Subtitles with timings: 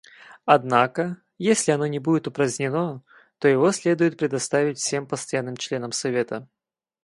[0.45, 3.03] Однако, если оно не будет упразднено,
[3.37, 6.47] то его следует предоставить всем постоянным членам Совета.